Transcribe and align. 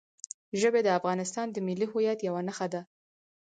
ژبې 0.61 0.81
د 0.83 0.89
افغانستان 0.99 1.47
د 1.51 1.57
ملي 1.67 1.87
هویت 1.91 2.19
یوه 2.27 2.41
نښه 2.47 2.67
ده. 2.73 2.81